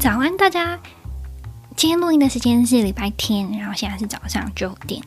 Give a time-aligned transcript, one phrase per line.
[0.00, 0.78] 早安，大家！
[1.76, 5.02] 今天录音的时间是礼拜天，然后现在是早上九点，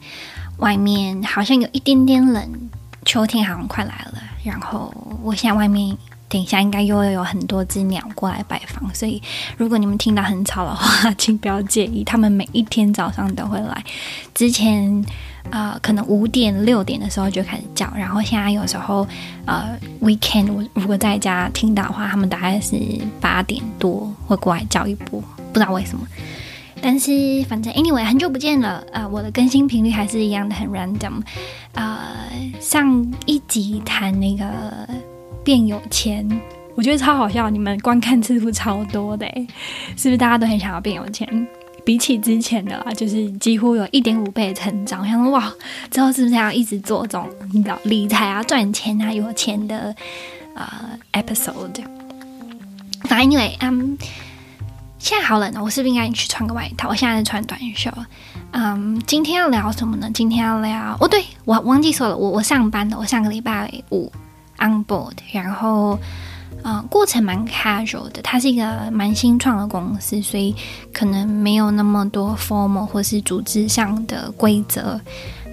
[0.58, 2.70] 外面好像有一点点冷，
[3.04, 4.22] 秋天好像快来了。
[4.44, 4.94] 然后
[5.24, 5.98] 我现在外面，
[6.30, 9.20] 等一下应该又会有很多只鸟过来拜访，所以
[9.58, 12.04] 如果你们听到很吵的话， 请不要介意。
[12.04, 13.84] 他们每一天早上都会来，
[14.36, 15.04] 之前
[15.52, 19.08] 呃可能五点六点的时候就开始叫，然后现在有时候
[19.46, 22.76] 呃 weekend 我如果在家听到的话，他们大概是
[23.22, 26.08] 八点多会过来叫一波，不知道为什么。
[26.82, 27.12] 但是
[27.48, 31.22] 反正 anyway 很久不见了，呃，我的更新频率还是一样的很 random，
[31.76, 31.98] 呃，
[32.60, 34.46] 上一集谈那个
[35.46, 36.28] 变有钱，
[36.76, 39.26] 我觉得超好笑，你们观看次数超多的，
[39.96, 41.48] 是不是大家都很想要变有钱？
[41.86, 45.54] 比起之前的啦，就是几乎有一点五倍的成长，我想说哇，
[45.92, 49.94] 之后是不是要一直做这种你知道理财啊、赚钱啊、有钱的
[50.56, 50.68] 呃
[51.12, 51.84] episode？
[53.04, 53.98] 反正 anyway，嗯、
[54.98, 56.88] 现在好冷哦，我是不是应该去穿个外套？
[56.90, 57.92] 我现在在穿短袖。
[58.52, 60.10] 嗯，今天要聊什么呢？
[60.14, 64.12] 今天要聊哦，对，我忘记说了，我我上班的，我上个礼拜五
[64.60, 66.00] on board，然后
[66.64, 68.22] 嗯，过程蛮 casual 的。
[68.22, 70.56] 它是一个蛮新创的公司，所以
[70.94, 75.00] 可能没有那么多 formal 或是组织上的规则。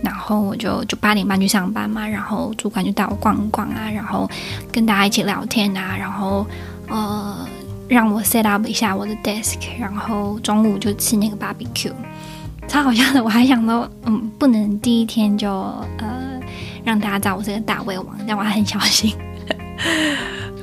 [0.02, 4.30] 然后我就就八点半去上班嘛，然后主管就带我逛一逛啊，然后
[4.72, 6.46] 跟大家一起聊天啊，然后
[6.88, 7.46] 呃。
[7.90, 11.90] 让我 set up 一下我的 desk，然后中午就吃那个 barbecue，
[12.68, 13.24] 超好笑的。
[13.24, 15.50] 我还想到，嗯，不能第一天就
[15.98, 16.38] 呃
[16.84, 19.12] 让大家知道我是个大胃王，但我还很小心。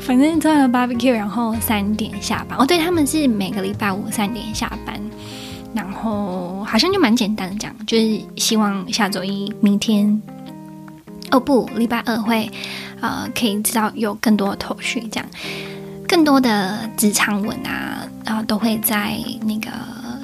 [0.08, 2.58] 反正吃完了 barbecue，然后三点下班。
[2.58, 4.98] 哦，对，他们是每个礼拜五三点下班，
[5.74, 10.22] 然后好像就蛮简单的这样，就是希望下周一、明天，
[11.32, 12.50] 哦不，礼拜二会
[13.02, 15.30] 呃可以知道有更多的头绪这样。
[16.08, 19.70] 更多的职场文啊，然后都会在那个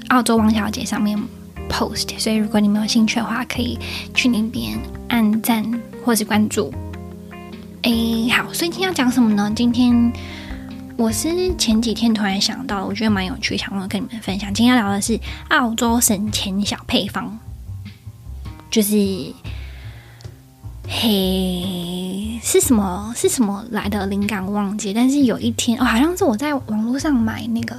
[0.08, 1.22] 澳洲王小姐上面
[1.70, 3.78] post，所以如果你们有兴趣的话，可以
[4.14, 4.80] 去那边
[5.10, 5.62] 按赞
[6.06, 6.74] 或是关注。
[7.84, 7.92] 哎，
[8.38, 9.52] 好，所以今天要讲什么呢？
[9.54, 10.12] 今天
[10.96, 14.54] 我是前几天突然想到，我觉得蛮有趣，想要跟你们分享。
[14.54, 17.30] 今天要聊的是澳洲省钱小配方，
[18.72, 18.96] 就是。
[20.86, 23.14] 嘿，是什么？
[23.16, 24.52] 是什么来的灵感？
[24.52, 24.94] 忘记。
[24.94, 27.76] 但是有一天，哦，好像是我在网络上买那个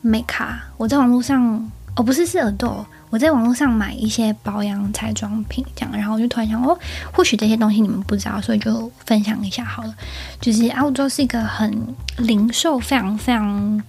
[0.00, 0.60] 美卡。
[0.76, 2.86] 我在网络上，哦，不是，是耳朵。
[3.10, 6.78] 我在网络上买一些保养彩妆品，这样，然后我就突然想，哦，
[7.12, 9.94] 或许这些东西你们不知道，所以就分享一下好了。
[10.40, 13.82] 就是澳洲是一个很零售非常非常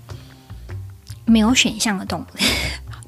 [1.26, 2.46] 没有选项的东西。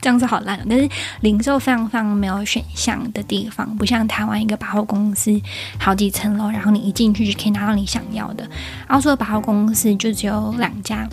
[0.01, 0.87] 这样子好烂，但是
[1.21, 5.41] 零售非常非常没有选项的地方，不像台湾一个百货公司
[5.79, 8.47] 好几层楼，然后你一进去就可以拿到你想要的。
[8.87, 11.09] 澳洲的百货公司就只有两家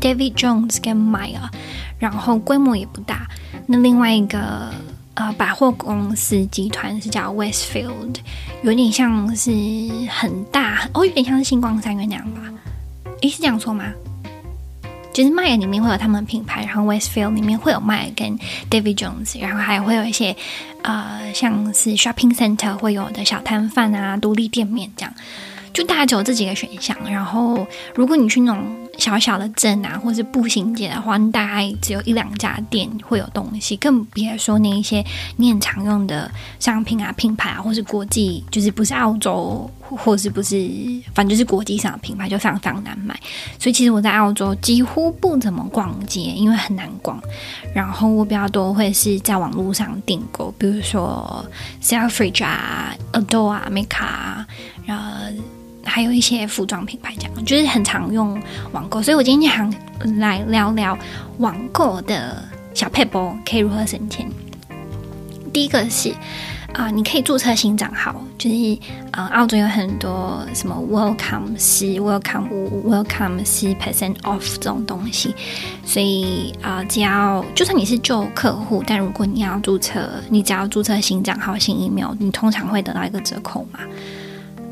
[0.00, 1.48] ，David Jones 跟 Myer，
[1.98, 3.26] 然后规模也不大。
[3.66, 4.72] 那另外一个
[5.14, 8.16] 呃百货公司集团是叫 Westfield，
[8.62, 9.50] 有点像是
[10.08, 12.40] 很大哦，有点像是星光三越那样吧？
[13.22, 13.84] 诶，是这样说吗？
[15.12, 18.38] 其实 Myer 里面会有他们品牌，然后 Westfield 里面会有卖跟
[18.70, 20.36] David Jones，然后还会有一些
[20.82, 25.12] 呃，像是 Shopping Center 会有的小摊贩啊、独立店面这样，
[25.72, 26.96] 就大概只有这几个选项。
[27.04, 27.66] 然后
[27.96, 28.64] 如果你去那种
[28.98, 35.02] 小小的镇啊，或是步行街的话，大概只有一两家店会有东西，更别说那一些
[35.36, 39.70] 你很常用的商品啊、品牌啊，或是国际，就是不是澳洲。
[39.90, 40.70] 或是不是，
[41.14, 43.18] 反正就是国际上的品牌就非常非常难买，
[43.58, 47.18] 所以其实我在澳洲几乎不怎么逛街，因为很难逛。
[47.74, 51.42] 然后我比较多会是在网络上订购，比如说
[51.82, 54.46] Selfridge 啊、Adore 啊、Mecca 啊，
[54.84, 55.10] 然后
[55.88, 58.40] 还有一些服装品牌，这样就是很常用
[58.72, 59.02] 网购。
[59.02, 59.74] 所以我今天想
[60.18, 60.96] 来聊聊
[61.38, 62.44] 网购的
[62.74, 64.28] 小撇步，可以如何省钱。
[65.52, 66.12] 第一个是。
[66.74, 68.78] 啊、你可以注册新账号，就是
[69.10, 75.34] 呃，澳洲有很多什么 Welcome 十、Welcome 五、Welcome 十 percent off 这种东西，
[75.84, 83.80] 所以啊、只要就算你是旧客户，但如果你要注册，你只要注册新账号、新 email，你通常会得到一个折扣嘛。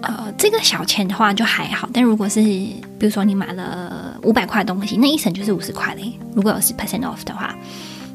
[0.06, 6.16] 呃，这个小钱的话就还好，但如果是比如说你买了五百块东西，那一省就是五十块嘞。
[6.32, 7.52] 如果有十 percent off 的话，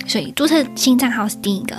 [0.07, 1.75] 所以注册新账号是第一个。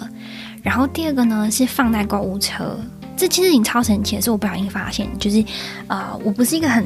[0.63, 2.79] 然后第二个呢是放在购物车，
[3.17, 5.41] 这其实已经超神奇，是我不小心发现，就是
[5.87, 6.85] 啊、呃，我不是一个很，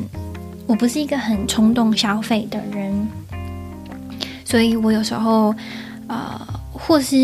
[0.66, 3.08] 我不是一个很冲动消费的人，
[4.44, 5.52] 所以我有时候
[6.06, 6.40] 呃，
[6.72, 7.16] 或是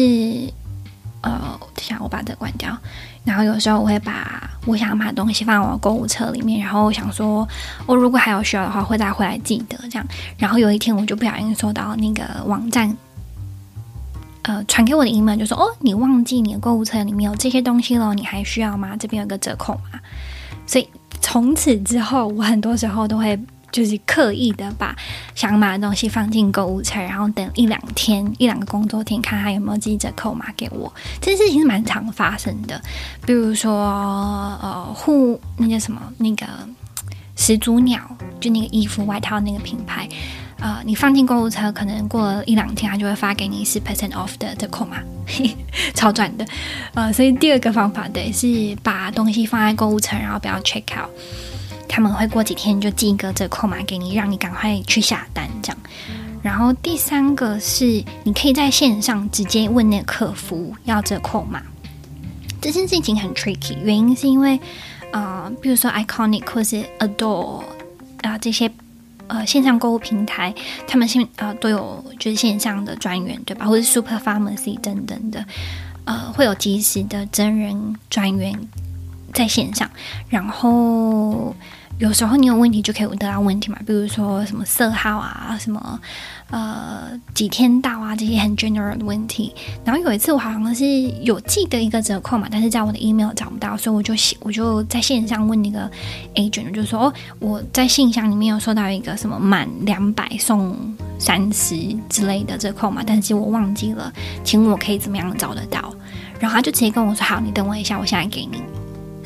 [1.22, 2.76] 呃，等下我把这关掉，
[3.24, 7.46] 然后有时候我会把我想要买东西放我购物车里面，然后我想说，
[7.86, 10.06] 我如果还有需要的话，会再回来记得这样。
[10.36, 12.96] 然后有一天，我就不小心收到那个网站，
[14.42, 18.96] 呃，传给我的 email，就说：“哦，你忘记你的购物车里面有这些东西了，你还需要吗？
[18.98, 20.00] 这边有个折扣嘛。”
[20.66, 20.88] 所以
[21.20, 23.38] 从此之后，我很多时候都会。
[23.72, 24.94] 就是刻意的把
[25.34, 30.92] 想买的东西放进购物车，然后等一两天、一两个工作天，看他有没有寄折扣码给我。
[31.20, 32.80] 这件事情是蛮常发生的。
[33.26, 33.72] 比如说，
[34.62, 36.46] 呃，护那叫什么那个
[37.36, 37.98] 始祖鸟，
[38.38, 40.06] 就那个衣服外套那个品牌，
[40.60, 44.98] 呃，你放进购物车，可能过了一两天，他就会发给你十 percent off 的折扣码，
[45.94, 46.46] 超赚的。
[46.92, 51.08] 呃，所以第二个方法对，是把东西放在购物车，然后不要 check out。
[51.94, 55.78] 他们会过几天就寄一个折扣码给你，让你赶快去下单这样。
[56.42, 61.62] 然后第三个是，你可以在线上直接问那个客服要折扣码。
[62.62, 64.58] 这件事情很 tricky，原因是因为，
[65.12, 67.62] 呃，比如说 Iconic 或是 Adore
[68.22, 68.72] 啊、这些
[69.26, 70.54] 呃线上购物平台，
[70.86, 73.66] 他们现呃都有就是线上的专员对吧？
[73.66, 75.44] 或者 Super Pharmacy 等等的，
[76.06, 78.58] 呃会有即时的真人专员
[79.32, 79.90] 在线上，
[80.28, 81.54] 然后。
[81.98, 86.00] 有时候你有问题就可以得到问题嘛，比如说什么色号啊，什么
[86.50, 89.54] 呃几天到啊，这些很 general 的问题。
[89.84, 90.84] 然后有一次我好像是
[91.20, 95.88] 有记得一个折扣嘛，但是在我的 email 找不到，所以我就写我就在线上问那个
[96.34, 100.76] agent，就说哦，我在信箱里面有收到一个什么满两百送
[101.20, 101.76] 三十
[102.08, 104.12] 之类的折扣嘛，但是我忘记了，
[104.42, 105.94] 请问我可以怎么样找得到？
[106.40, 108.60] 然后他就直接跟我说好，你等我一下，我现在给你。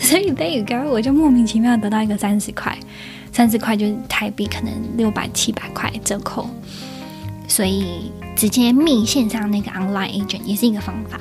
[0.07, 2.79] 所以 there you go，我就莫名其妙得到一个三十块，
[3.33, 6.49] 三十块就是台币可能六百七百块折扣，
[7.49, 11.19] 所以直接密线上那个 online agent 也是一个方法。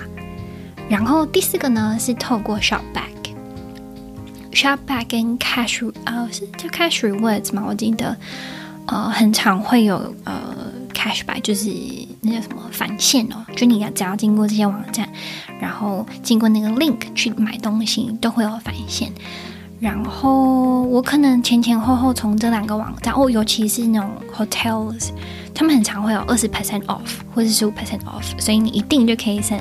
[0.87, 7.65] 然后第四个呢是透过 Shopback，Shopback 跟 Cash 呃是叫 Cash Rewards 嘛？
[7.67, 8.15] 我记得
[8.85, 10.64] 呃很常会有呃
[11.05, 11.69] Cashback，就是
[12.21, 15.07] 那叫什么返现哦，就你要只要经过这些网站。
[15.61, 19.11] 然后经过那个 link 去买东西都会有返现，
[19.79, 25.11] 然后我可能前前后后从这两个网站哦，尤其是那种 hotels，
[25.53, 29.57] 他们很常会有二十 percent off 或者十五 percent off，所以你一定就可以省，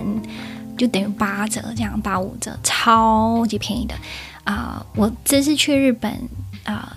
[0.76, 3.94] 就等于八折这样，八五折，超级便宜的
[4.42, 6.12] 啊、我这次去日本
[6.64, 6.94] 啊、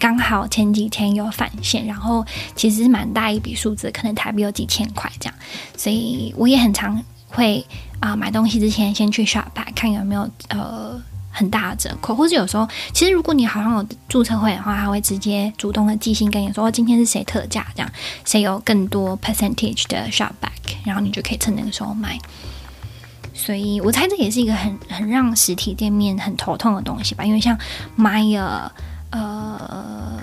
[0.00, 2.26] 刚好前几天有返现，然后
[2.56, 5.34] 其实是蛮大一笔数字，可能台币有几千块这样，
[5.76, 7.64] 所以我也很常会。
[8.00, 10.98] 啊、买东西之前先去 Shopback 看有没有呃
[11.30, 17.92] 很大的折扣，或者有时候其实如果你好像有注册会员的话，他会直接主动的寄信跟你说，哦，今天是谁特价这样，
[18.24, 22.18] 谁有更多 percentage 的 Shopback，然后你就可以趁那个时候买。
[23.34, 27.54] 所以我猜这也是一个很很让实体店面很头痛的东西吧，因为像
[27.98, 28.70] Myer
[29.10, 30.20] 呃。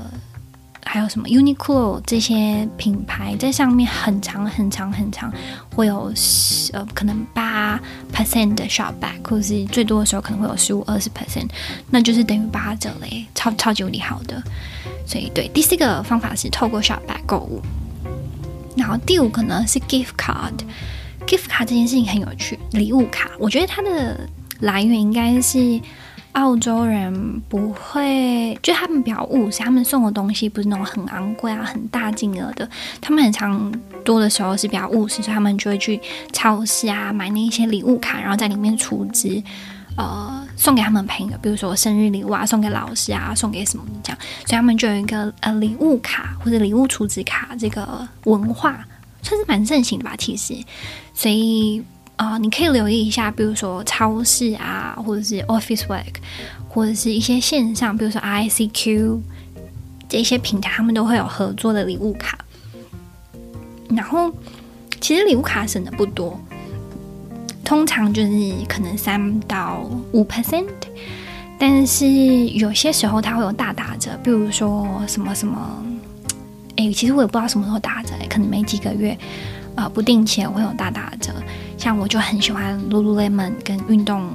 [0.89, 5.31] 还有什么 Uniqlo 这些品牌在上面很长很长很长，
[5.75, 6.12] 会有
[6.72, 7.78] 呃可能八
[8.12, 11.50] percent 的 shopback，或是最多的时候可能会有十五二十 percent，
[11.89, 14.42] 那就是等于八折嘞，超超级无敌好的。
[15.06, 17.62] 所以对，第四个方法是透过 shopback 购物，
[18.78, 24.18] 然后第五个呢是 gift card，gift card 这件事情很有趣，礼物卡，我觉得它的
[24.62, 25.80] 来源应该是。
[26.38, 32.69] 澳洲人不会，就他们比较务实，他们送的东西不是那种很昂贵啊、很大金额的。
[33.02, 33.73] 他们很常
[34.06, 36.00] 多的时候是比较务实，所以他们就会去
[36.31, 39.42] 超市啊买那一些礼物卡，然后在里面储值，
[39.95, 44.18] 呃，送给他们朋友，比如说生日礼物啊，送给老师啊，送给什么这样。
[44.45, 48.85] 所以他们就有一个呃礼物卡或者礼物储值卡这个文化，
[49.23, 50.54] 算是蛮盛行的吧，其实。
[51.16, 51.83] 所以。
[52.18, 56.16] 啊、你可以留意一下，比如说超市啊，或者是 Officework，
[56.68, 59.19] 或者是一些线上，比如说 ICQ
[60.09, 62.40] 这些平台，他们都会有合作的礼物卡。
[63.90, 64.33] 然后，
[65.00, 66.40] 其实礼物卡省的不多，
[67.64, 70.66] 通常就是可能三到五 percent，
[71.59, 72.07] 但是
[72.50, 75.86] 有些时候它会有大打折，比如说什么什么，
[76.78, 79.16] 哎，其实我也不知道什么时候打折，可能没几个月。
[79.76, 81.31] 啊、不定期会有大打折，
[81.87, 84.29] 像我就很喜欢 Lululemon 跟运动，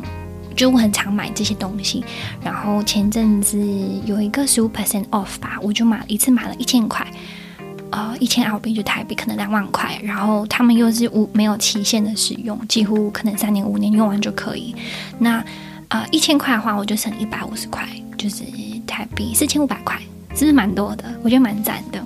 [0.56, 2.02] 就我很常买这些东西。
[2.42, 3.58] 然后前阵子
[4.06, 7.06] 有一个十五 percent off 吧，我就买一次买了一千块，
[7.90, 10.00] 呃，一千澳币就台币可能两万块。
[10.02, 14.74] 然后他们又是无没有期限的使用，几乎可能三年五年用完就可以。
[15.18, 15.44] 那
[15.88, 18.44] 呃一千块的话，我就省一百五十块，就是
[18.86, 21.04] 台币四千五百块，是不是蛮多的？
[21.22, 22.02] 我觉得蛮赞的。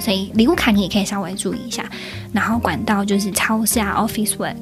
[0.00, 1.84] 所以礼物卡你也可以稍微注意一下，
[2.32, 4.56] 然后管道就是超市啊、Officework，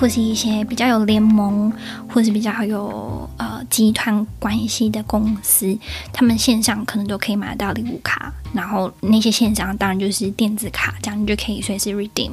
[0.00, 1.72] 或是一些比较有联盟，
[2.08, 5.76] 或是比较有呃集团关系的公司，
[6.12, 12.30] 他们线上可能都可以买到礼物卡，然后那些线上当然就是电子卡，这样你就可以随时 redeem。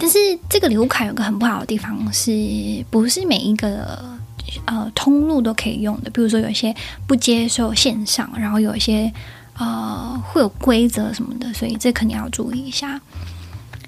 [0.00, 0.16] 但是
[0.48, 2.30] 这个礼物卡有个很不好的地方是，
[2.88, 3.98] 不是每一个
[4.64, 6.10] 呃通路都可以用的？
[6.10, 6.72] 比如说有些
[7.06, 9.12] 不接受线上，然后有一些
[9.58, 13.00] 呃会有规则什么的，所以这肯定要注意一下。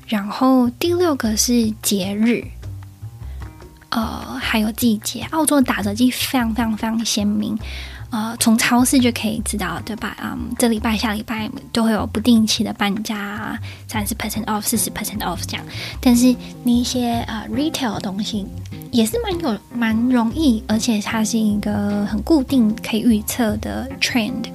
[0.09, 2.45] 然后第六个是节日，
[3.91, 5.23] 呃，还有季节。
[5.31, 7.57] 澳洲的打折季非常非常非常鲜明。
[8.11, 10.17] 呃，从超市就可以知道，对吧？
[10.21, 15.64] 嗯，这礼拜、下礼拜都会有不定期的半价，三十 percent off、四十 percent off 这样。
[16.00, 18.45] 但是那一些呃 retail 的东西
[18.90, 24.47] 也是蛮有蛮容易，而且它是一个很固定可以预测的 trend。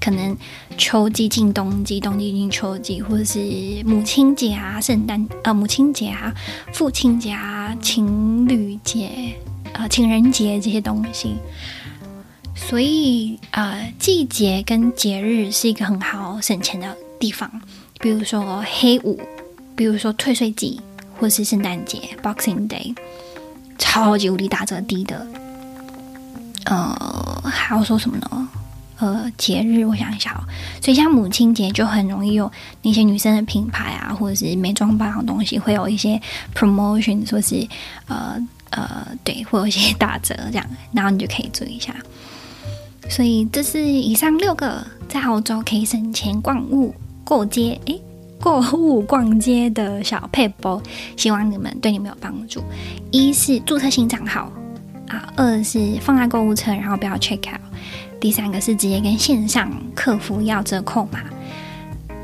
[0.00, 0.36] 可能
[0.76, 3.38] 秋季进冬季，冬季进秋季，或者是
[3.86, 6.34] 母亲节啊、圣诞呃母亲节啊、
[6.72, 9.32] 父亲节啊、情侣节
[9.72, 11.36] 呃情人节这些东西。
[12.56, 17.50] 所以，呃，季节跟节日是一个很好省钱的地方。
[18.00, 19.20] 比如说黑五，
[19.76, 20.80] 比如说退税季，
[21.18, 22.94] 或是圣诞节 （Boxing Day），
[23.78, 25.26] 超级无敌打折低的。
[26.66, 28.48] 呃，还要说什么呢？
[28.98, 30.40] 呃，节日我想一下哦。
[30.80, 32.50] 所以像母亲节就很容易有
[32.82, 36.20] 那些女生的品牌啊，或者是美妆保养东西会有一些
[36.54, 37.66] promotion，说是
[38.06, 38.36] 呃
[38.70, 41.94] 呃，对，会有一些打折这样，然后你就可以注意一下。
[43.08, 46.94] 所以这是以上六个在澳洲可以省钱逛物、
[47.24, 48.00] 过街诶，
[48.40, 50.80] 购物逛街的小撇步，
[51.16, 52.62] 希望你们对你们有帮助。
[53.10, 54.50] 一是注册新账号
[55.08, 57.60] 啊，二是放在购物车，然后不要 check out。
[58.20, 61.20] 第三个是直接跟线上客服要折扣码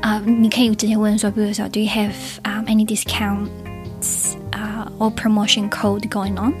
[0.01, 2.11] 啊，你可以直接问说，比如说，Do you have
[2.43, 4.33] um, any discounts
[5.01, 6.53] or promotion code going on？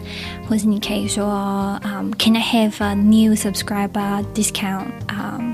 [0.49, 1.79] 或是你可以说
[2.17, 5.53] ，，Can I have a new subscriber discount um,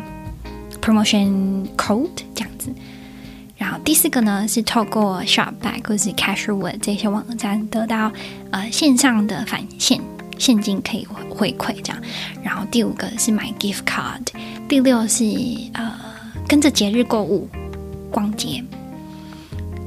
[0.81, 2.73] promotion code 这样子。
[3.57, 8.11] 然后第四个呢是透过 Shopback 或是 Cashword 这些网站得到
[8.51, 9.99] 呃线上的返现
[10.37, 12.01] 现金可以回馈这样。
[12.41, 14.25] 然后第五个是买 gift card，
[14.69, 15.25] 第六是
[15.73, 15.91] 呃
[16.47, 17.49] 跟着节日购物
[18.09, 18.63] 逛街，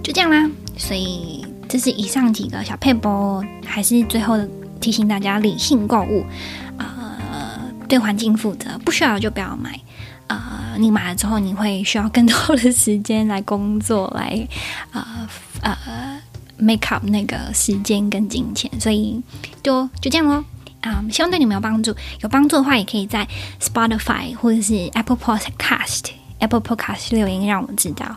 [0.03, 0.51] 就这样啦。
[0.77, 1.40] 所以
[1.71, 4.37] 这是以上几个小撇步，还是最后。
[4.81, 6.25] 提醒大家理性购物，
[6.79, 6.89] 呃，
[7.87, 9.79] 对环境负责，不需要就不要买。
[10.29, 14.49] 呃，你买了之后，你会需要更多的时间来工作，来
[14.93, 15.05] 呃
[15.61, 16.19] 呃
[16.57, 19.21] make up 那个时间跟金钱，所以
[19.63, 20.43] 就就这样咯。
[20.81, 21.95] 啊、希望对你们有帮助。
[22.23, 23.29] 有帮助的话，也可以在
[23.61, 26.07] Spotify 或者是 Apple Podcast
[26.41, 28.17] Apple Podcast 留言让我知道。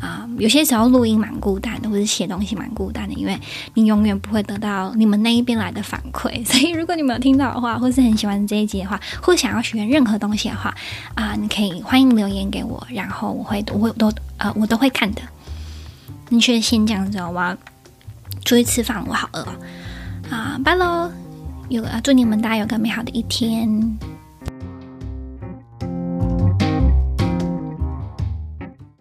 [0.00, 3.38] 啊、有些时候录音蛮孤单的，或者写东西蛮孤单的，因为
[3.74, 6.44] 你永远不会得到你们那一边来的反馈。
[6.44, 10.74] 所以，如果你们有听到的话，或是很喜欢这一集的话，或想要学任何东西的话，
[11.14, 15.22] 啊，你可以欢迎留言给我，然后我会，我会都呃，我都会看的。
[16.30, 17.54] 你却先这样子，我要
[18.44, 19.46] 出去吃饭，我好饿
[20.34, 20.58] 啊！
[20.64, 21.08] 拜喽，
[21.68, 23.96] 有啊，祝你们大家有个美好的一天。